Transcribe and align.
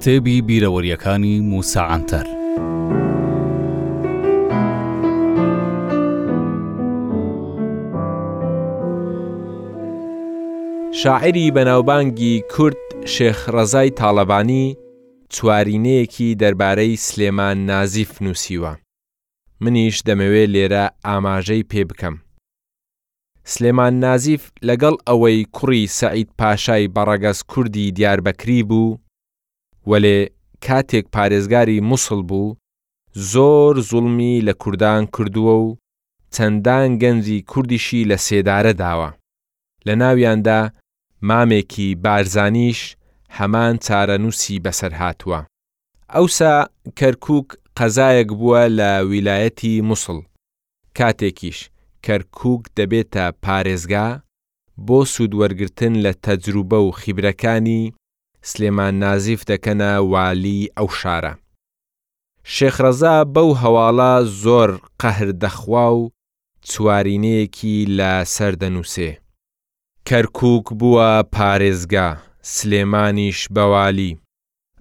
کتێبی 0.00 0.38
بیرەوەریەکانی 0.48 1.34
موساعاتەر. 1.52 2.26
شاعری 11.00 11.46
بەناوبانگی 11.56 12.34
کورد 12.52 12.78
شێخڕەزای 13.14 13.90
تاالبانی 13.98 14.76
چوارینەیەکی 15.34 16.28
دەربارەی 16.42 16.96
سلێمان 17.06 17.58
نازیف 17.70 18.10
نووسیوە. 18.24 18.72
منیش 19.62 19.96
دەمەوێت 20.06 20.50
لێرە 20.54 20.84
ئاماژەی 21.06 21.64
پێ 21.70 21.82
بکەم. 21.90 22.14
سلێمان 23.52 23.94
نازیف 24.04 24.42
لەگەڵ 24.68 24.94
ئەوەی 25.08 25.38
کوڕی 25.56 25.86
سەعید 25.98 26.28
پاشای 26.38 26.90
بەڕەگەز 26.96 27.38
کوردی 27.52 27.90
دیاربەکری 27.96 28.62
بوو 28.70 28.96
وەلێ 29.90 30.18
کاتێک 30.64 31.06
پارێزگاری 31.14 31.78
مووسڵ 31.88 32.20
بوو 32.28 32.56
زۆر 33.32 33.74
زوڵمی 33.90 34.44
لە 34.46 34.52
کوردان 34.62 35.02
کردووە 35.16 35.54
و 35.66 35.76
چەندان 36.34 36.90
گەنجی 37.02 37.38
کوردیشی 37.50 38.08
لە 38.10 38.16
سێدارە 38.26 38.72
داوە 38.82 39.10
لە 39.86 39.94
ناویاندا 40.02 40.60
مامێکی 41.28 41.88
بارزانیش 42.04 42.80
هەمان 43.38 43.74
چارەنووسی 43.86 44.58
بەسەر 44.64 44.92
هاتووە 45.00 45.40
ئەوسا 46.14 46.54
کەرکک 46.98 47.46
قەزایەک 47.78 48.28
بووە 48.38 48.62
لە 48.78 48.90
ویلایەتی 49.10 49.74
مووسڵ 49.88 50.18
کاتێکیش 50.98 51.58
کەرکک 52.06 52.62
دەبێتە 52.76 53.24
پارێزگا 53.44 54.08
بۆ 54.86 54.98
سوودوەرگتن 55.14 55.94
لە 56.04 56.12
تەجروبە 56.24 56.78
و 56.86 56.90
خیبرەکانی 57.00 57.82
سلێمان 58.48 58.94
نازیف 59.04 59.42
دەکەنە 59.50 59.92
والی 60.12 60.68
ئەو 60.78 60.88
شارە. 61.00 61.32
شێخرەزا 62.54 63.16
بەو 63.34 63.48
هەواڵە 63.62 64.14
زۆر 64.42 64.70
قەهر 65.00 65.28
دەخوا 65.42 65.88
و 66.00 66.10
چوارینەیەکی 66.70 67.76
لە 67.98 68.12
سەر 68.34 68.52
دەنووسێ. 68.62 69.10
کەرکک 70.08 70.66
بووە 70.80 71.10
پارێزگا، 71.34 72.10
سلێمانیش 72.54 73.40
بەوالی، 73.54 74.12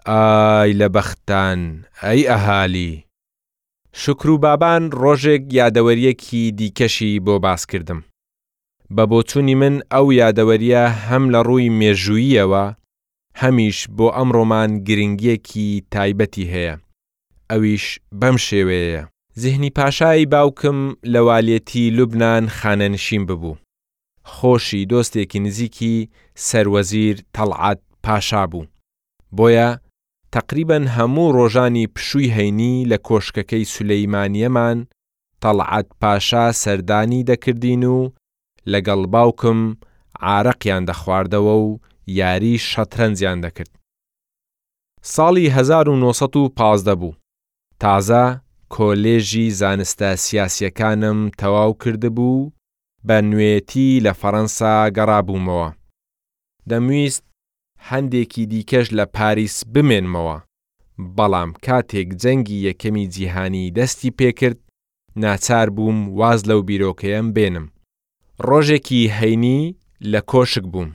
ئای 0.09 0.71
لە 0.79 0.87
بەختان، 0.95 1.61
ئەی 2.03 2.21
ئەهالی. 2.31 3.03
شکر 4.01 4.29
و 4.33 4.37
بابان 4.43 4.83
ڕۆژێک 5.01 5.43
یادەوەریەکی 5.59 6.43
دیکەشی 6.57 7.13
بۆ 7.25 7.35
باس 7.45 7.61
کردم. 7.71 7.99
بە 8.95 9.03
بۆچووی 9.11 9.55
من 9.61 9.75
ئەو 9.93 10.05
یادەوەریە 10.21 10.83
هەم 11.07 11.23
لە 11.33 11.41
ڕووی 11.47 11.69
مێژووییەوە 11.79 12.65
هەمیش 13.41 13.77
بۆ 13.97 14.07
ئەمڕۆمان 14.17 14.69
گرنگیەکی 14.87 15.69
تایبەتی 15.93 16.49
هەیە 16.53 16.75
ئەویش 17.49 17.85
بەم 18.19 18.37
شێوەیە 18.47 19.01
زیهنی 19.41 19.71
پاشایی 19.77 20.25
باوکم 20.33 20.77
لە 21.13 21.21
والێتی 21.27 21.83
لوبنان 21.97 22.43
خانەنشین 22.57 23.23
ببوو 23.29 23.55
خۆشی 24.33 24.85
دۆستێکی 24.91 25.39
نزیکی 25.45 26.09
سەروەزیر 26.47 27.15
تەڵعات 27.35 27.79
پاشا 28.03 28.43
بوو 28.51 28.65
بۆیە 29.37 29.69
تقریبەن 30.35 30.85
هەموو 30.95 31.33
ڕۆژانی 31.37 31.89
پشووی 31.95 32.33
هەینی 32.37 32.85
لە 32.91 32.97
کۆشکەکەی 33.07 33.69
سولەیمانیەمان 33.73 34.77
تەڵعات 35.43 35.87
پاشا 36.01 36.45
سەردانی 36.61 37.25
دەکردین 37.29 37.83
و 37.85 37.99
لەگەڵ 38.71 39.01
باوکم 39.13 39.59
عراقیان 40.33 40.83
دەخواردەوە 40.89 41.55
و 41.65 41.79
یاری 42.17 42.53
شەترەنجیان 42.69 43.37
دەکرد. 43.45 43.71
ساڵی 45.13 45.45
1915 45.49 46.95
بوو. 47.01 47.13
تازە 47.83 48.23
کۆلێژی 48.75 49.45
زانستە 49.59 50.09
سیاسیەکانم 50.25 51.19
تەواو 51.39 51.71
کردبوو 51.83 52.49
بە 53.07 53.17
نوێتی 53.29 53.99
لە 54.05 54.13
فەەنسا 54.21 54.73
گەڕابوومەوە. 54.97 55.67
دەمویست 56.69 57.23
هەندێکی 57.89 58.43
دیکەش 58.51 58.87
لە 58.97 59.05
پاریس 59.15 59.55
بمێنمەوە. 59.73 60.37
بەڵام 61.17 61.49
کاتێک 61.65 62.09
جەنگی 62.23 62.57
یەکەمی 62.67 63.05
جیهانی 63.13 63.71
دەستی 63.77 64.15
پێکرد 64.19 64.59
ناچار 65.23 65.67
بووم 65.75 65.99
واز 66.17 66.41
لەو 66.49 66.61
بیرۆکەیەم 66.67 67.27
بێنم. 67.35 67.65
ڕۆژێکی 68.49 69.01
هەینی 69.17 69.59
لە 70.11 70.19
کۆشک 70.31 70.65
بووم. 70.73 70.91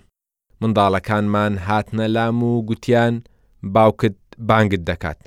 منداڵەکانمان 0.64 1.52
هاتنە 1.66 2.06
لام 2.14 2.38
و 2.50 2.52
گوتیان 2.68 3.14
باوکت 3.74 4.16
بانگت 4.48 4.82
دەکات. 4.90 5.20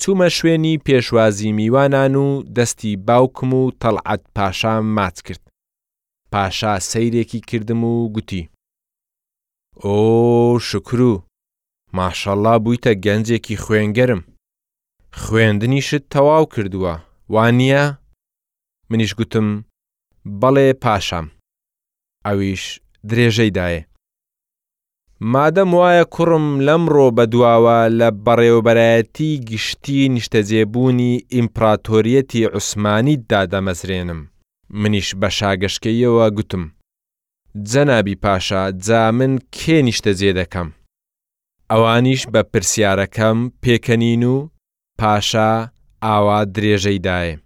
چوومە 0.00 0.28
شوێنی 0.36 0.80
پێشوازی 0.86 1.52
میوانان 1.58 2.14
و 2.24 2.26
دەستی 2.56 2.92
باوکم 3.08 3.50
و 3.60 3.62
تەلعەت 3.84 4.22
پاشا 4.36 4.74
ماچ 4.96 5.16
کرد. 5.26 5.42
پاشا 6.32 6.74
سەیرێکی 6.90 7.40
کردم 7.48 7.82
و 7.84 7.94
گوتی. 8.14 8.48
ئۆ 9.76 9.96
شکر 10.68 11.00
و 11.00 11.22
ماشەڵا 11.96 12.54
بوویتە 12.64 12.92
گەنجێکی 13.06 13.56
خوێنگەرم. 13.64 14.22
خوێندنی 15.20 15.80
شت 15.86 16.02
تەواو 16.14 16.46
کردووە، 16.54 16.94
وانە؟ 17.32 17.84
منیش 18.90 19.12
گوتم، 19.18 19.48
بەڵێ 20.40 20.68
پاشام. 20.82 21.26
ئەویش 22.26 22.64
درێژەیدایە. 23.08 23.82
مادەم 25.24 25.70
وایە 25.80 26.04
کوڕم 26.14 26.46
لەمڕۆ 26.66 27.08
بەدواوە 27.16 27.78
لە 27.98 28.08
بەڕێوبەرایەتی 28.24 29.32
گشتی 29.50 30.08
نیشتەجێبوونی 30.14 31.24
ئیمپراتۆریەتی 31.32 32.44
عوسمانی 32.54 33.16
دادەمەزرێنم 33.32 34.18
منیش 34.70 35.08
بە 35.20 35.28
شاگەشکەیەوە 35.38 36.26
گوتم 36.36 36.64
جەنابی 37.70 38.16
پاشا 38.24 38.62
جا 38.86 39.10
من 39.16 39.32
کێ 39.56 39.76
نیشتەجێ 39.88 40.32
دەکەم 40.40 40.68
ئەوانیش 41.70 42.22
بە 42.32 42.42
پرسیارەکەم 42.52 43.38
پێکەنین 43.62 44.22
و 44.34 44.36
پاشا 45.00 45.52
ئاوا 46.04 46.40
درێژەیدایە 46.54 47.38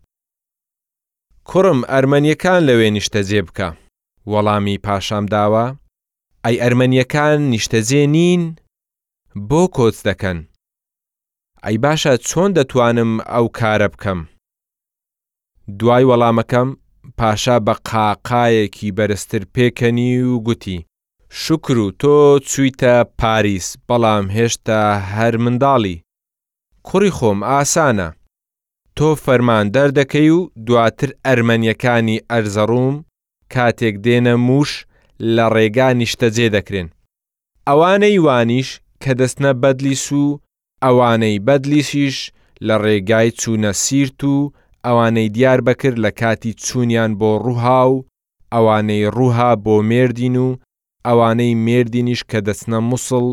کوڕم 1.48 1.80
ئەرمەنیەکان 1.90 2.60
لەوێ 2.68 2.88
نیشتەجێ 2.96 3.42
بکە 3.48 3.68
وەڵامی 4.30 4.76
پاشام 4.86 5.24
داوە 5.34 5.66
ئەی 6.46 6.56
ئەرمەنیەکان 6.62 7.38
نیشتەجێ 7.52 8.02
نین 8.14 8.42
بۆ 9.48 9.62
کۆچ 9.76 9.96
دەکەن 10.08 10.38
ئەی 11.64 11.76
باشە 11.84 12.12
چۆن 12.28 12.50
دەتوانم 12.58 13.12
ئەو 13.34 13.46
کارە 13.58 13.88
بکەم 13.94 14.20
دوای 15.78 16.04
وەڵامەکەم 16.10 16.68
پاشا 17.18 17.56
بە 17.66 17.74
قاقایەکی 17.88 18.94
بەرزتر 18.96 19.42
پێکەنی 19.54 20.12
و 20.32 20.34
گوتی 20.46 20.78
شکر 21.42 21.76
و 21.84 21.88
تۆ 22.00 22.16
چویتە 22.50 22.94
پاریس 23.20 23.66
بەڵام 23.88 24.24
هێشتا 24.36 24.80
هەر 25.14 25.34
منداڵی 25.44 25.96
کوڕی 26.86 27.10
خۆم 27.16 27.38
ئاسانە 27.50 28.08
تۆ 28.96 29.08
فەرمان 29.24 29.66
دەردەکەی 29.74 30.28
و 30.36 30.40
دواتر 30.66 31.10
ئەرمەنیەکانی 31.26 32.18
ئەرزەڕوم 32.30 32.96
کاتێک 33.54 33.94
دێنە 34.04 34.34
موش 34.48 34.70
لە 35.36 35.46
ڕێگانی 35.54 36.06
شتەجێ 36.12 36.46
دەکرێن. 36.56 36.88
ئەوانەی 37.68 38.18
وانیش 38.26 38.68
کە 39.02 39.12
دەستنە 39.20 39.52
بەدلیس 39.62 40.06
و 40.20 40.24
ئەوانەی 40.84 41.42
بەدلیسیش 41.46 42.16
لە 42.66 42.74
ڕێگای 42.84 43.28
چوونە 43.40 43.72
سیرت 43.84 44.20
و 44.32 44.36
ئەوانەی 44.86 45.28
دیار 45.36 45.60
بەکرد 45.66 45.98
لە 46.04 46.10
کاتی 46.20 46.52
چوونیان 46.64 47.10
بۆ 47.20 47.30
ڕووها 47.44 47.82
و 47.92 47.96
ئەوانەی 48.54 49.10
ڕووها 49.16 49.50
بۆ 49.64 49.76
مردین 49.90 50.36
و 50.46 50.48
ئەوانەی 51.06 51.54
مردینیش 51.66 52.20
کە 52.30 52.38
دەستنە 52.46 52.78
مووسڵ 52.88 53.26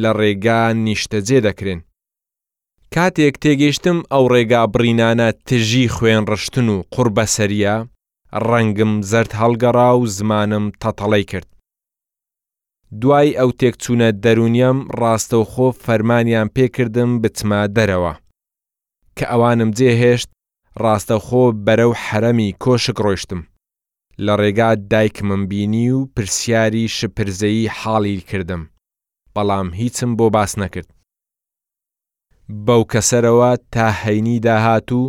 لە 0.00 0.10
ڕێگا 0.18 0.60
نیشتەجێ 0.84 1.38
دەکرێن. 1.46 1.80
کاتێک 2.94 3.34
تێگەیشتم 3.42 3.98
ئەو 4.12 4.24
ڕێگا 4.32 4.62
بڕینانە 4.72 5.28
تژی 5.46 5.84
خوێن 5.94 6.22
ڕشتن 6.30 6.68
و 6.74 6.76
قوربەسەریە، 6.94 7.76
ڕەنگم 8.32 8.92
زەرد 9.10 9.32
هەڵگەڕا 9.40 9.88
و 10.00 10.02
زمانم 10.16 10.64
تەتەڵی 10.82 11.22
کرد. 11.30 11.46
دوای 13.00 13.36
ئەو 13.38 13.50
تێکچوونە 13.60 14.08
دەرونیەم 14.24 14.78
ڕاستەوخۆ 15.00 15.68
فەرمانیان 15.84 16.48
پێکردم 16.56 17.10
بچما 17.22 17.60
دەرەوە. 17.76 18.14
کە 19.16 19.24
ئەوانم 19.32 19.70
جێهێشت 19.78 20.30
ڕاستەخۆ 20.82 21.44
بەرەو 21.66 21.92
حەرەمی 22.04 22.50
کۆشک 22.62 22.96
ڕۆیشتم. 23.04 23.40
لە 24.24 24.34
ڕێگا 24.40 24.70
دایکمم 24.90 25.42
بینی 25.50 25.90
و 25.96 25.98
پرسیاری 26.14 26.84
شپرزەی 26.96 27.68
حاڵی 27.78 28.20
کردم. 28.30 28.62
بەڵام 29.34 29.68
هیچم 29.80 30.10
بۆ 30.18 30.26
باس 30.36 30.52
نەکرد. 30.62 30.88
بەو 32.66 32.82
کەسەرەوە 32.92 33.50
تا 33.72 33.86
هەینی 34.02 34.38
داهات 34.46 34.90
و 34.98 35.02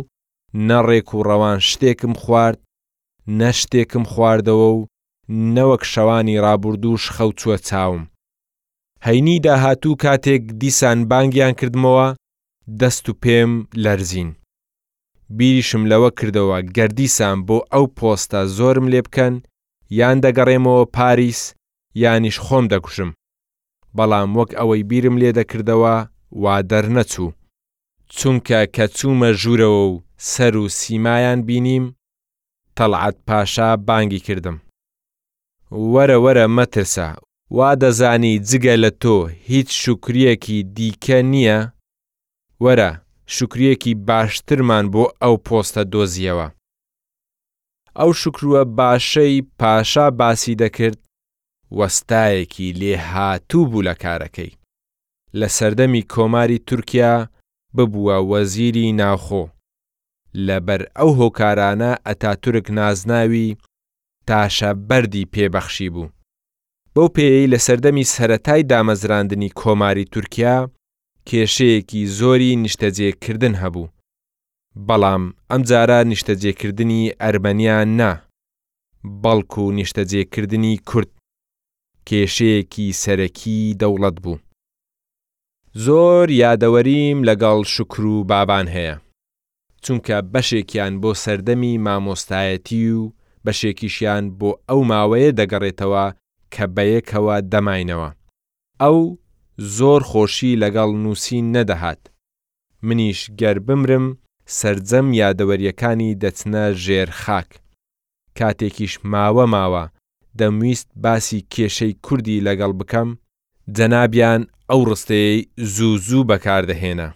نەڕێک 0.68 1.08
و 1.14 1.22
ڕەوان 1.28 1.58
شتێکم 1.68 2.12
خوارد 2.22 2.60
نە 3.28 3.50
شتێکم 3.58 4.04
خواردەوە 4.12 4.68
و 4.78 4.86
نەوەک 5.54 5.82
شەوانی 5.92 6.40
ڕابردووش 6.44 7.04
خەوچووە 7.14 7.56
چاوم. 7.68 8.04
هەینی 9.06 9.40
داهاتوو 9.46 9.96
کاتێک 10.04 10.42
دیسان 10.60 10.98
بانگیان 11.10 11.52
کردمەوە 11.60 12.08
دەست 12.80 13.06
و 13.08 13.12
پێم 13.22 13.52
لەرزین. 13.84 14.30
بیریشم 15.38 15.84
لەوە 15.90 16.10
کردەوە 16.20 16.58
گەردیسان 16.76 17.38
بۆ 17.46 17.58
ئەو 17.72 17.86
پۆستە 17.98 18.40
زۆرم 18.56 18.86
لێ 18.92 19.02
بکەن 19.06 19.34
یان 20.00 20.16
دەگەڕێمەوە 20.24 20.84
پاریس 20.96 21.42
یانیش 22.02 22.36
خۆم 22.44 22.64
دەکوشم. 22.72 23.10
بەڵام 23.96 24.30
وەک 24.36 24.50
ئەوەی 24.58 24.82
بیرم 24.90 25.16
لێ 25.20 25.30
دەکردەوە 25.38 25.94
وا 26.42 26.54
دەرنەچوو. 26.70 27.32
چونکە 28.16 28.58
کە 28.74 28.86
چوومە 28.96 29.30
ژوورەوە 29.40 29.82
و 29.92 29.94
سەر 30.18 30.54
و 30.62 30.66
سیمایان 30.78 31.40
بینیم 31.48 31.84
تەلعات 32.76 33.16
پاشا 33.26 33.70
بانگی 33.88 34.18
کردم. 34.26 34.58
وەرە 35.92 36.16
وەرە 36.24 36.46
مەترسا، 36.56 37.08
وا 37.56 37.70
دەزانی 37.82 38.34
جگە 38.48 38.74
لە 38.84 38.90
تۆ 39.02 39.16
هیچ 39.50 39.68
شکرەکی 39.84 40.58
دیکە 40.76 41.18
نییە؟ 41.32 41.60
وەرە، 42.64 42.90
شکرەکی 43.36 43.92
باشترمان 44.08 44.84
بۆ 44.92 45.04
ئەو 45.22 45.36
پۆستە 45.46 45.82
دۆزیەوە. 45.92 46.48
ئەو 47.98 48.10
شکروە 48.22 48.62
باشەی 48.78 49.36
پاشا 49.60 50.06
باسی 50.20 50.54
دەکرد 50.62 50.98
وەستایەکی 51.78 52.68
لێ 52.80 52.94
هاتوو 53.10 53.68
بوو 53.70 53.82
لە 53.88 53.94
کارەکەی. 54.02 54.52
لە 55.38 55.48
سەردەمی 55.56 56.02
کۆماری 56.14 56.58
تورکیا 56.68 57.14
ببووە 57.76 58.16
وەزیری 58.30 58.86
ناوخۆ 59.00 59.44
لەبەر 60.34 60.80
ئەو 60.96 61.10
هۆکارانە 61.20 61.90
ئەتاتورک 62.06 62.66
نازناوی 62.78 63.56
تاشە 64.30 64.70
بەری 64.88 65.24
پێبەخشی 65.34 65.88
بوو. 65.94 66.08
بەو 66.94 67.08
پێی 67.16 67.50
لە 67.52 67.58
سەردەمی 67.66 68.08
سەتای 68.14 68.62
دامەزراندنی 68.70 69.50
کۆماری 69.60 70.08
تورکیا 70.12 70.56
کێشەیەکی 71.28 72.06
زۆری 72.18 72.56
نیشتەجێکردن 72.64 73.54
هەبوو. 73.62 73.90
بەڵام 74.88 75.24
ئەم 75.50 75.62
جارە 75.70 75.98
نیشتەجێکردنی 76.12 77.12
ئەرمەنیان 77.20 77.88
نا، 78.00 78.12
بەڵکو 79.22 79.62
و 79.68 79.72
نیشتەجێکردنی 79.78 80.74
کورد 80.88 81.10
کێشەیەکی 82.08 82.86
سەرەکی 83.02 83.60
دەوڵەت 83.80 84.16
بوو. 84.22 84.38
زۆر 85.84 86.26
یادەوەریم 86.42 87.18
لەگەڵ 87.28 87.58
شکر 87.74 88.00
و 88.14 88.24
بابان 88.30 88.66
هەیە. 88.76 88.96
چونکە 89.86 90.16
بەشێکیان 90.32 90.94
بۆ 91.02 91.10
سەردەمی 91.24 91.74
مامۆستایەتی 91.86 92.84
و 92.98 93.12
بەشێکیشیان 93.46 94.24
بۆ 94.38 94.50
ئەو 94.68 94.80
ماوەیە 94.90 95.30
دەگەڕێتەوە 95.40 96.04
کە 96.54 96.64
بەیەکەوە 96.76 97.36
دەماینەوە. 97.52 98.10
ئەو 98.82 98.98
زۆر 99.76 100.00
خۆشی 100.10 100.58
لەگەڵ 100.62 100.90
نووسین 101.04 101.46
نەدەهات. 101.56 102.02
منیش 102.86 103.20
گەر 103.40 103.58
بمرم 103.66 104.06
سرجەم 104.58 105.06
یادەوەریەکانی 105.22 106.10
دەچنە 106.22 106.64
ژێر 106.84 107.08
خاک. 107.22 107.50
کاتێکیش 108.38 108.94
ماوە 109.12 109.44
ماوە 109.54 109.84
دەمویست 110.38 110.88
باسی 111.04 111.40
کێشەی 111.54 111.94
کوردی 112.04 112.44
لەگەڵ 112.46 112.72
بکەم، 112.80 113.08
جەنابیان 113.76 114.42
ئەو 114.70 114.80
ڕستەیە 114.88 115.46
زوو 115.76 115.96
زوو 116.06 116.24
بەکاردەهێنا. 116.30 117.10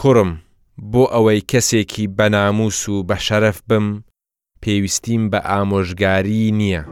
کوڕم. 0.00 0.32
بۆ 0.92 1.04
ئەوەی 1.14 1.40
کەسێکی 1.50 2.04
بەناموس 2.18 2.80
و 2.88 3.04
بە 3.08 3.16
شەرف 3.26 3.58
بم 3.68 3.86
پێویستیم 4.62 5.22
بە 5.32 5.38
ئامۆژگاری 5.48 6.52
نییە. 6.60 6.82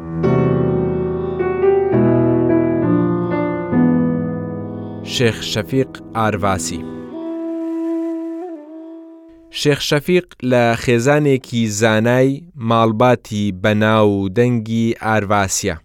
شێخ 5.15 5.37
شەفیق 5.53 5.91
ئارواسی 6.17 6.81
شێخ 9.61 9.81
شەفیق 9.89 10.27
لە 10.51 10.65
خێزانێکی 10.83 11.63
زانای 11.81 12.31
ماڵباتی 12.69 13.45
بەناو 13.63 14.09
و 14.19 14.29
دەنگی 14.37 14.87
ئارواسیە 15.05 15.77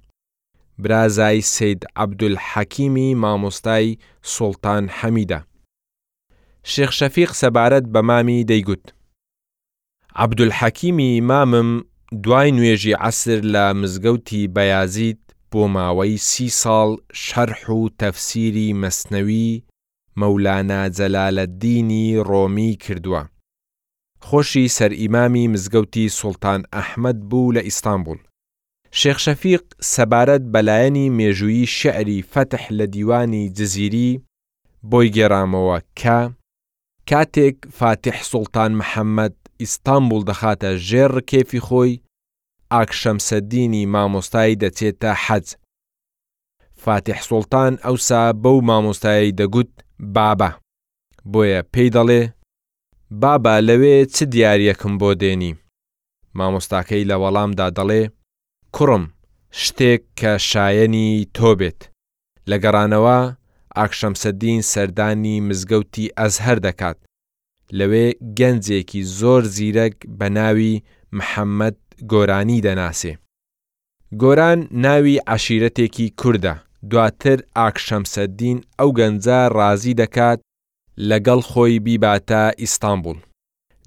برازای 0.84 1.42
سید 1.42 1.81
عەبدولحەکیمی 2.01 3.10
مامۆستای 3.22 3.98
سڵتان 4.34 4.84
حەمیدە 5.00 5.40
شێخ 6.63 6.91
شەفیق 7.00 7.31
سەبارەت 7.41 7.85
بە 7.94 8.01
مامی 8.03 8.44
دەیگوت. 8.50 8.83
عەبدولحەکیمی 10.21 11.21
مامم 11.21 11.83
دوای 12.23 12.51
نوێژی 12.56 12.94
عسر 13.07 13.39
لە 13.53 13.65
مزگەوتی 13.81 14.47
بەیازیت 14.56 15.17
بۆ 15.51 15.61
ماوەی 15.75 16.17
سی 16.29 16.50
ساڵ 16.61 16.89
شەرح 17.25 17.63
و 17.69 17.89
تەفسیری 18.00 18.69
مەسنەوی 18.81 19.61
مەولانە 20.19 20.81
جەلالەدینی 20.97 22.07
ڕۆمی 22.29 22.73
کردووە. 22.83 23.21
خۆشی 24.27 24.65
سەرئیمامی 24.77 25.45
مزگەوتی 25.53 26.05
سوڵتان 26.19 26.62
ئەحمد 26.73 27.19
بوو 27.29 27.51
لە 27.55 27.62
ئیستانبول. 27.67 28.19
شێخشەفیق 29.00 29.63
سەبارەت 29.94 30.44
بەلایەنی 30.53 31.07
مێژویی 31.17 31.65
شعری 31.77 32.19
فتح 32.33 32.63
لە 32.77 32.85
دیوانی 32.95 33.44
جززیری 33.57 34.09
بۆی 34.91 35.12
گێڕامەوە 35.15 35.79
کە 36.00 36.19
کاتێک 37.09 37.57
فاتح 37.79 38.17
سوڵتان 38.31 38.71
محەممەد 38.79 39.33
ئیستانبول 39.61 40.21
دەخاتە 40.29 40.69
ژێر 40.88 41.11
کێفی 41.29 41.61
خۆی 41.67 41.91
ئاکشەمسەدینی 42.73 43.83
مامۆستایی 43.94 44.59
دەچێتە 44.63 45.11
حەج. 45.25 45.47
فاتح 46.83 47.17
سوڵتان 47.27 47.73
ئەوسا 47.85 48.23
بەو 48.44 48.57
مامۆستایی 48.69 49.35
دەگوت 49.39 49.71
بابا 50.15 50.50
بۆیە 51.31 51.61
پێی 51.73 51.89
دەڵێ 51.95 52.23
بابا 53.21 53.55
لەوێ 53.67 53.95
چ 54.13 54.15
دیارەکەم 54.33 54.94
بۆ 55.01 55.09
دێنی 55.21 55.53
مامۆستاکەی 56.38 57.07
لە 57.09 57.15
وەڵامدا 57.21 57.67
دەڵێ 57.77 58.03
کوڕم 58.75 59.03
شتێک 59.63 60.01
کە 60.19 60.31
شایەنی 60.50 61.07
تۆ 61.35 61.50
بێت 61.59 61.79
لە 62.50 62.55
گەڕانەوە 62.63 63.19
ئاکشەمسەدین 63.77 64.60
سەردانی 64.71 65.36
مزگەوتی 65.48 66.12
ئەزهر 66.19 66.57
دەکات 66.68 66.98
لەوێ 67.77 68.07
گەنجێکی 68.39 69.01
زۆر 69.19 69.44
زیرەک 69.56 69.95
بە 70.19 70.27
ناوی 70.38 70.75
محەممەد 71.18 71.77
گۆرانی 72.12 72.63
دەناسێ 72.68 73.13
گۆران 74.21 74.60
ناوی 74.86 75.16
عشیرەتێکی 75.33 76.07
کووردە 76.19 76.54
دواتر 76.89 77.39
ئاکشەمسەدین 77.58 78.58
ئەو 78.79 78.89
گەنجە 79.00 79.39
ڕازی 79.58 79.98
دەکات 80.01 80.39
لەگەڵ 81.10 81.39
خۆی 81.51 81.75
بیباتە 81.86 82.43
ئیستانبول 82.62 83.20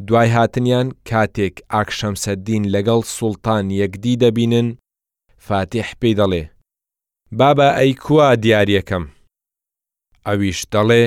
دوای 0.07 0.29
هاتنیان 0.37 0.89
کاتێک 1.09 1.55
ئاکشەمسەدین 1.73 2.63
لەگەڵ 2.75 3.01
سوڵتان 3.17 3.65
یەکدی 3.81 4.15
دەبینن 4.23 4.69
فاتح 5.47 5.89
پێی 6.01 6.15
دەڵێ 6.21 6.45
بابە 7.39 7.69
ئەی 7.79 7.93
کووا 8.05 8.31
دیارەکەم 8.45 9.05
ئەویش 10.29 10.61
دەڵێ 10.75 11.05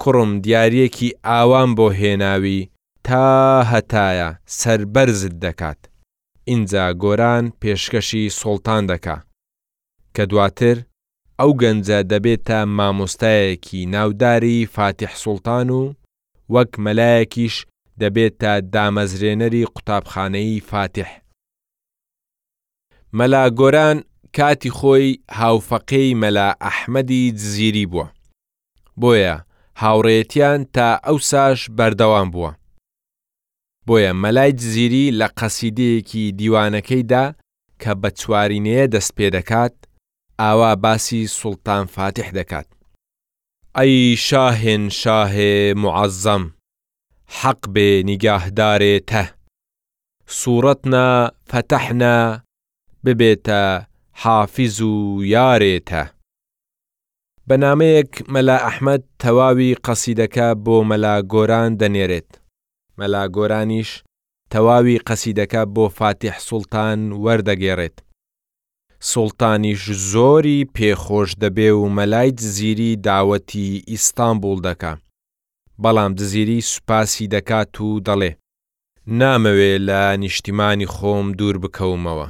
کوڕم 0.00 0.30
دیارەکی 0.44 1.10
ئاوام 1.26 1.70
بۆ 1.78 1.86
هێناوی 2.00 2.58
تا 3.06 3.24
هەتایە 3.72 4.28
سربەرزت 4.58 5.34
دەکات 5.44 5.80
ئینجا 6.48 6.86
گۆران 7.02 7.44
پێشکەشی 7.60 8.24
سڵتان 8.40 8.82
دەکا 8.90 9.16
کە 10.14 10.24
دواتر 10.30 10.76
ئەو 11.40 11.50
گەنجە 11.62 11.98
دەبێتە 12.12 12.58
مامۆستایەکی 12.78 13.80
ناوداری 13.94 14.58
فاتح 14.74 15.10
سوڵتان 15.22 15.68
و 15.78 15.82
وەک 16.54 16.72
مەلایەکیش 16.84 17.56
دەبێتە 18.02 18.52
دامەزرێنەری 18.74 19.68
قوتابخانەی 19.74 20.60
فاتح 20.70 21.10
مەلا 23.18 23.44
گۆران 23.58 23.98
کاتی 24.36 24.70
خۆی 24.78 25.08
هاوفەقەی 25.40 26.14
مەلا 26.22 26.48
ئەحمەدی 26.60 27.32
دزیری 27.34 27.86
بووە. 27.92 28.06
بۆیە 29.00 29.36
هاوڕێتیان 29.82 30.60
تا 30.74 30.88
ئەو 31.06 31.16
ساش 31.30 31.58
بەردەوام 31.76 32.28
بووە. 32.34 32.50
بۆیە 33.86 34.12
مەلای 34.22 34.52
جزیری 34.60 35.04
لە 35.20 35.26
قەسیدەیەکی 35.38 36.32
دیوانەکەیدا 36.38 37.24
کە 37.82 37.92
بە 38.02 38.08
چوارینەیە 38.20 38.84
دەست 38.94 39.12
پێ 39.16 39.26
دەکات، 39.36 39.74
ئاوا 40.40 40.70
باسی 40.84 41.22
سوڵتان 41.38 41.84
فاتح 41.94 42.28
دەکات. 42.38 42.68
ئەی 43.76 44.16
شاهێن 44.26 44.84
شاهێ 45.00 45.54
معەزەم، 45.82 46.44
حەق 47.40 47.60
بێ 47.74 47.88
نیگاهدارێتە، 48.10 49.24
سوورەتنا 50.38 51.08
فەتەحنا 51.48 52.16
ببێتە 53.06 53.64
حافیز 54.18 54.80
و 54.82 55.20
یارێتە 55.34 56.02
بە 57.48 57.56
نامەیەک 57.64 58.12
مەلا 58.34 58.56
ئەحمەد 58.66 59.02
تەواوی 59.22 59.76
قەسیدەکە 59.86 60.48
بۆ 60.64 60.76
مەلا 60.90 61.16
گۆران 61.32 61.70
دەنێرێت 61.80 62.30
مەلا 62.98 63.24
گۆرانیش 63.36 63.90
تەواوی 64.52 65.02
قەسیدەکە 65.08 65.62
بۆ 65.74 65.84
فاتیح 65.98 66.36
سوڵتان 66.48 66.98
وەردەگێڕێت 67.24 67.96
سوڵتانیش 69.10 69.82
زۆری 70.12 70.60
پێخۆش 70.76 71.30
دەبێ 71.42 71.70
و 71.78 71.82
مەلایت 71.96 72.38
زیری 72.54 72.90
داوەتی 73.06 73.68
ئیستانبول 73.90 74.58
دەکا 74.68 74.92
بەڵام 75.82 76.12
دزیری 76.18 76.58
سوپاسی 76.72 77.24
دەکات 77.34 77.72
و 77.84 77.88
دەڵێ 78.08 78.32
نامەوێ 79.20 79.72
لە 79.88 80.02
نیشتیمانی 80.22 80.90
خۆم 80.94 81.26
دوور 81.38 81.56
بکەومەوە 81.64 82.28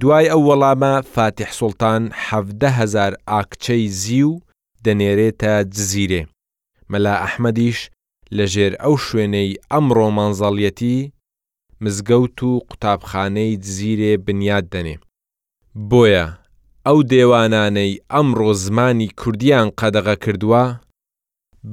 دوای 0.00 0.26
ئەو 0.30 0.42
وەڵامە 0.48 0.94
فاتح 1.14 1.48
سوڵتان 1.58 2.02
هزار 2.78 3.12
ئاکچەی 3.30 3.84
زی 4.00 4.22
و 4.28 4.40
دەنێرێتە 4.84 5.54
جززیرێ 5.74 6.22
مەلا 6.92 7.14
ئەحمەدیش 7.24 7.78
لەژێر 8.36 8.72
ئەو 8.82 8.94
شوێنەی 9.06 9.50
ئەم 9.70 9.86
ڕۆمانزەڵیەتی 9.96 10.98
مزگەوت 11.82 12.38
و 12.48 12.52
قوتابخانەی 12.68 13.58
جززیرێ 13.62 14.12
بنیاد 14.26 14.66
دەنێ 14.74 14.96
بۆیە 15.90 16.26
ئەو 16.86 16.98
دێوانانەی 17.10 17.92
ئەمڕۆ 18.12 18.50
زمانی 18.64 19.08
کوردیان 19.20 19.68
قەدەغە 19.80 20.16
کردووە 20.24 20.64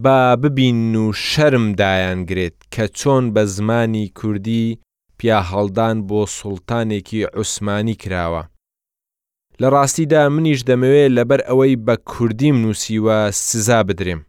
با 0.04 0.20
ببین 0.44 0.96
و 1.04 1.08
شەرمدایان 1.30 2.20
گرێت 2.30 2.58
کە 2.74 2.86
چۆن 2.98 3.24
بە 3.36 3.44
زمانی 3.56 4.06
کوردی 4.20 4.66
پیا 5.22 5.40
هەڵدان 5.52 5.96
بۆ 6.10 6.20
سوڵتانێکی 6.38 7.20
عوسمانی 7.38 7.96
کراوە. 8.02 8.44
لە 9.62 9.68
ڕاستیدا 9.76 10.22
منیش 10.36 10.60
دەمەوێت 10.70 11.12
لەبەر 11.18 11.42
ئەوەی 11.50 11.74
بە 11.86 11.96
کوردیم 12.12 12.56
نووسیوە 12.64 13.18
سزا 13.48 13.80
بدرێم. 13.88 14.22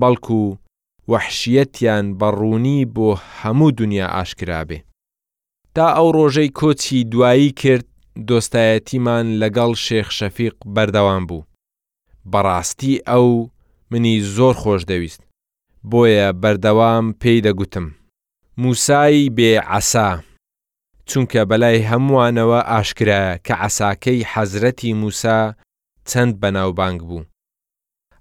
بەڵکو 0.00 0.40
وەحشیەتیان 1.10 2.06
بەڕوونی 2.20 2.80
بۆ 2.94 3.08
هەموو 3.40 3.70
دنیا 3.80 4.06
ئاشکرابێ. 4.16 4.78
تا 5.74 5.86
ئەو 5.96 6.08
ڕۆژەی 6.16 6.48
کۆچی 6.60 7.04
دوایی 7.12 7.50
کرد 7.60 7.86
دۆستایەتیمان 8.28 9.26
لەگەڵ 9.40 9.70
شێخ 9.86 10.08
شەفیق 10.18 10.56
بەردەوام 10.74 11.24
بوو. 11.28 11.42
بەڕاستی 12.32 12.94
ئەو 13.08 13.26
منی 13.90 14.16
زۆر 14.36 14.54
خۆش 14.62 14.82
دەویست 14.90 15.22
بۆیە 15.90 16.26
بەردەوام 16.42 17.04
پێی 17.22 17.40
دەگوتم. 17.46 17.88
موسایی 18.64 19.24
بێعەسا 19.36 20.08
چونکە 21.10 21.40
بەلای 21.50 21.78
هەمووانەوە 21.90 22.60
ئاشکرایە 22.72 23.34
کە 23.46 23.54
عساکەی 23.68 24.20
حەزرەتی 24.32 24.90
موسا 25.02 25.40
چەند 26.10 26.32
بەناوبانگ 26.42 27.00
بوو 27.08 27.26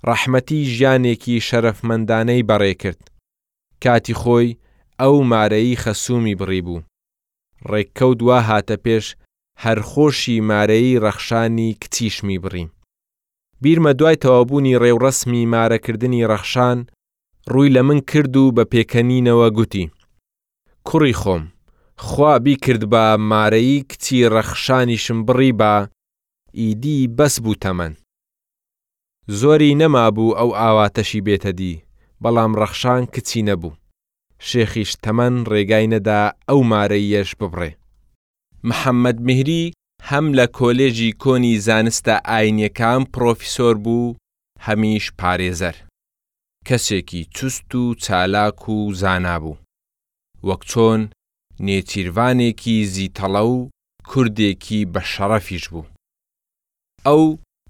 ڕەحمەتی 0.07 0.59
ژیانێکی 0.73 1.43
شەرەفمەندانەی 1.47 2.45
بەڕێکرد 2.49 3.01
کاتی 3.83 4.13
خۆی 4.21 4.49
ئەو 5.01 5.15
مارەی 5.31 5.79
خەسومی 5.83 6.35
بڕی 6.39 6.61
بوو 6.65 6.85
ڕێککەوت 7.71 8.19
وا 8.27 8.39
هاتە 8.49 8.77
پێش 8.85 9.05
هەرخۆشی 9.63 10.37
مارەی 10.51 10.99
ڕەخشانی 11.03 11.69
کچیشمی 11.81 12.37
بڕی 12.43 12.65
بیرمە 13.63 13.91
دوای 13.99 14.15
تەوابوونی 14.23 14.79
ڕێوڕسمی 14.83 15.43
مارەکردنی 15.53 16.27
ڕەخشان 16.31 16.77
ڕووی 17.51 17.73
لە 17.75 17.81
من 17.87 17.99
کرد 18.09 18.35
و 18.41 18.45
بە 18.55 18.63
پێکەنینەوە 18.71 19.49
گوتی 19.59 19.87
کوڕی 20.89 21.13
خۆم 21.21 21.43
خوا 22.05 22.33
بیکرد 22.45 22.83
بە 22.93 23.05
مارەی 23.29 23.73
کچی 23.89 24.17
ڕەخشانیشم 24.35 25.19
بڕی 25.27 25.51
بە 25.59 25.73
ئیدی 26.59 26.97
بەس 27.17 27.35
بوو 27.43 27.55
تەمەەن 27.63 27.93
زۆری 29.39 29.71
نەمابوو 29.81 30.35
ئەو 30.39 30.49
ئاواتەشی 30.61 31.21
بێتە 31.27 31.51
دی 31.59 31.73
بەڵام 32.23 32.51
ڕەخشان 32.59 33.03
کچی 33.13 33.41
نەبوو 33.49 33.75
شێخیش 34.47 34.91
تەمەەن 35.03 35.35
ڕێگای 35.51 35.87
نەدا 35.93 36.21
ئەو 36.49 36.59
مارەی 36.71 37.05
یەش 37.15 37.29
ببڕێ 37.39 37.71
محەممەد 38.67 39.17
مهری 39.27 39.63
هەم 40.09 40.25
لە 40.37 40.45
کۆلێژی 40.59 41.11
کۆنی 41.23 41.53
زانستە 41.67 42.15
ئاینیەکان 42.29 43.01
پرۆفیسۆر 43.13 43.75
بوو 43.83 44.15
هەمیش 44.65 45.05
پارێزەر 45.19 45.75
کەسێکی 46.67 47.21
چست 47.35 47.71
و 47.79 47.83
چالاک 48.03 48.63
و 48.69 48.77
زانا 49.01 49.37
بوو 49.43 49.57
وەک 50.47 50.61
چۆن 50.71 51.01
نێچیروانێکی 51.65 52.77
زیتەڵە 52.93 53.43
و 53.53 53.69
کوردێکی 54.09 54.79
بە 54.93 55.01
شەڕەفیش 55.11 55.63
بوو. 55.73 55.85
ئەو 57.07 57.23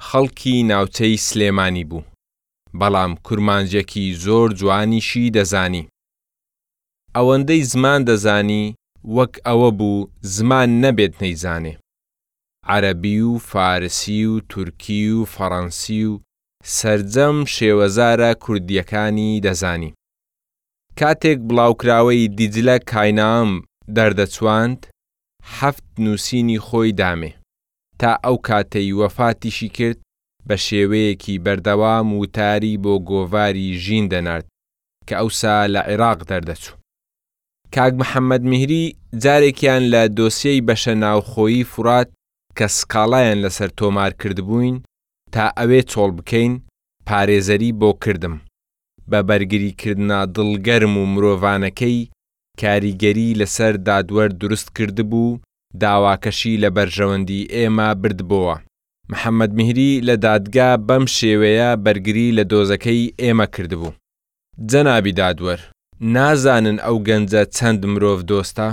خەڵکی 0.07 0.55
ناوچەی 0.71 1.17
سلێمانی 1.27 1.86
بوو، 1.89 2.05
بەڵام 2.79 3.12
کورمانجەکی 3.27 4.05
زۆر 4.25 4.50
جوانیشی 4.59 5.25
دەزانی. 5.36 5.89
ئەوەندەی 7.15 7.63
زمان 7.71 8.00
دەزانی 8.09 8.63
وەک 9.15 9.33
ئەوە 9.47 9.69
بوو 9.79 10.07
زمان 10.33 10.69
نەبێت 10.83 11.13
نەیزانێ. 11.21 11.74
عەرەبی 12.71 13.19
و 13.29 13.33
فارسی 13.51 14.21
و 14.31 14.33
تورکی 14.51 15.03
و 15.17 15.21
فەڕەنسی 15.33 16.01
و 16.12 16.13
سرجەم 16.77 17.38
شێوەزارە 17.55 18.31
کوردیەکانی 18.43 19.41
دەزانی. 19.45 19.91
کاتێک 21.01 21.39
بڵاوکراوەی 21.50 22.24
دیجلە 22.38 22.77
کاینام 22.92 23.50
دەردەچواند 23.96 24.80
هەفت 25.58 25.86
نووسینی 26.04 26.60
خۆی 26.66 26.92
دامێ 27.01 27.32
تا 28.00 28.12
ئەو 28.25 28.36
کاتەی 28.48 28.92
وەفاتیشی 29.01 29.70
کرد 29.77 30.00
بە 30.48 30.56
شێوەیەکی 30.66 31.42
بەردەوام 31.46 32.08
وتاری 32.20 32.75
بۆ 32.84 32.94
گۆڤاری 33.10 33.70
ژین 33.84 34.06
دەنارد 34.13 34.48
کە 35.08 35.13
ئەوسا 35.20 35.56
لە 35.74 35.82
عێراق 35.89 36.20
دەردەچوو 36.30 36.77
کاک 37.75 37.94
محەممەد 38.01 38.44
میهری 38.51 38.84
جارێکیان 39.24 39.84
لە 39.94 40.01
دۆسیەی 40.18 40.66
بەشە 40.68 40.94
ناوخۆیی 41.04 41.68
فورات 41.72 42.10
کە 42.58 42.66
سکاڵایەن 42.77 43.38
لەسەر 43.46 43.70
تۆمار 43.80 44.12
کردبووین 44.22 44.75
تا 45.34 45.44
ئەوێ 45.60 45.82
چۆڵ 45.92 46.12
بکەین 46.18 46.54
پارێزەری 47.08 47.72
بۆ 47.82 47.89
کردم 48.04 48.36
بە 49.12 49.20
بەرگریکردنا 49.30 50.20
دڵگەرم 50.36 50.94
و 51.02 51.04
مرۆڤانەکەی 51.14 51.98
کاریگەری 52.62 53.38
لەسەر 53.40 53.74
دادوەر 53.88 54.30
دروست 54.42 54.68
کردبوو 54.78 55.40
داواکەشی 55.82 56.54
لە 56.64 56.70
بەرژەوەندی 56.78 57.48
ئێمە 57.56 57.90
بردبووە. 58.02 58.56
محەممەد 59.12 59.52
میهری 59.58 59.92
لە 60.08 60.16
دادگا 60.28 60.70
بەم 60.88 61.06
شێوەیە 61.18 61.70
بەرگری 61.86 62.36
لە 62.38 62.44
دۆزەکەی 62.52 63.04
ئێمە 63.22 63.48
کردبوو. 63.56 63.92
جەنابی 64.70 65.14
دادوەر، 65.20 65.60
نازانن 66.16 66.78
ئەو 66.86 66.98
گەنجە 67.08 67.44
چەند 67.56 67.82
مرۆڤ 67.94 68.22
دۆستە؟ 68.30 68.70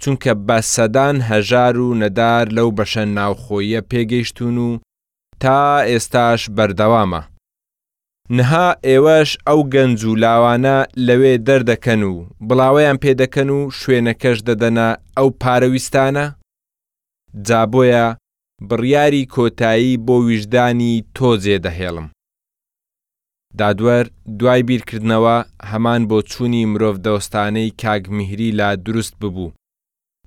چونکە 0.00 0.32
بە 0.46 0.58
سەدان 0.74 1.16
هەژار 1.30 1.74
و 1.84 1.88
نەدار 2.02 2.44
لەو 2.56 2.68
بەشە 2.78 3.04
ناوخۆیە 3.16 3.80
پێگەیشتون 3.90 4.56
و 4.66 4.70
تا 5.42 5.60
ئێستاش 5.90 6.42
بەردەوامە. 6.56 7.22
نها 8.36 8.76
ئێوەش 8.86 9.30
ئەو 9.48 9.60
گەنج 9.74 9.98
و 10.04 10.14
لاوانە 10.22 10.76
لەوێ 11.06 11.34
دەردەکەن 11.48 12.02
و 12.12 12.14
بڵاوەیان 12.48 12.96
پێدەکەن 13.04 13.50
و 13.56 13.60
شوێنەکەش 13.80 14.38
دەدەنە 14.48 14.88
ئەو 15.16 15.28
پارەویستانە؟ 15.42 16.26
جابۆیە 17.46 18.06
بڕیاری 18.68 19.24
کۆتایی 19.34 19.92
بۆ 20.06 20.14
ویژدانی 20.28 20.94
تۆزێ 21.16 21.56
دەهێڵم. 21.66 22.06
دادوەر 23.58 24.04
دوای 24.38 24.62
بیرکردنەوە 24.68 25.36
هەمان 25.70 26.02
بۆ 26.10 26.18
چووی 26.30 26.64
مرۆڤ 26.72 26.96
دەستانەی 27.06 27.70
کاگمیهری 27.82 28.50
لا 28.58 28.70
دروست 28.86 29.14
ببوو 29.20 29.52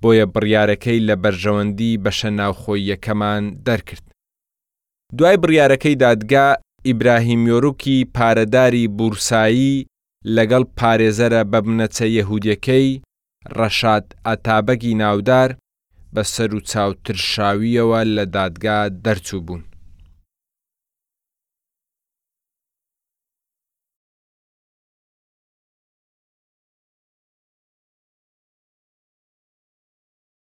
بۆیە 0.01 0.25
بڕیارەکەی 0.35 0.99
لە 1.07 1.15
بەرژەوەندی 1.23 1.99
بەشە 2.03 2.29
ناوخۆی 2.39 2.87
یەکەمان 2.91 3.43
دەرکرد. 3.67 4.05
دوای 5.17 5.37
بڕیارەکەی 5.43 5.95
دادگا 6.05 6.47
ئیبراهیمیۆروکی 6.89 7.97
پارەداری 8.17 8.85
بورسایی 8.97 9.85
لەگەڵ 10.35 10.63
پارێزەرە 10.77 11.41
بە 11.51 11.59
بنەچە 11.65 12.05
یەهودیەکەی 12.17 12.87
ڕەشاد 13.57 14.05
ئەتابەگی 14.25 14.93
ناودار 15.03 15.49
بە 16.13 16.23
سەر 16.33 16.49
و 16.55 16.59
چاوترشاویەوە 16.69 18.01
لە 18.17 18.23
دادگا 18.35 18.79
دەرچوو 19.05 19.41
بوون. 19.45 19.63